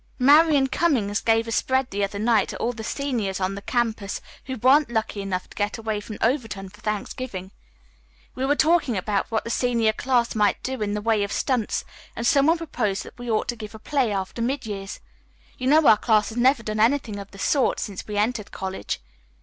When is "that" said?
13.03-13.19